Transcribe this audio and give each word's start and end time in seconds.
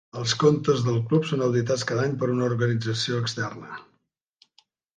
Els 0.19 0.31
comptes 0.43 0.79
del 0.87 0.95
Club 1.11 1.27
són 1.31 1.43
auditats 1.49 1.85
cada 1.93 2.07
any 2.09 2.17
per 2.23 2.31
una 2.37 2.47
organització 2.55 3.21
externa. 3.27 3.81